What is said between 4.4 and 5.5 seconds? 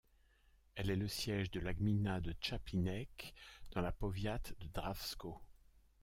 de Drawsko.